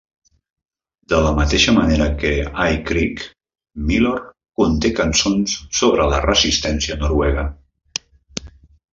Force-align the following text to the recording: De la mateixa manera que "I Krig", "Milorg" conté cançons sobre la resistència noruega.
De 1.11 1.17
la 1.23 1.31
mateixa 1.39 1.73
manera 1.73 2.05
que 2.21 2.29
"I 2.69 2.79
Krig", 2.87 3.21
"Milorg" 3.91 4.31
conté 4.61 4.91
cançons 5.01 5.53
sobre 5.81 6.07
la 6.13 6.23
resistència 6.25 6.97
noruega. 7.03 7.45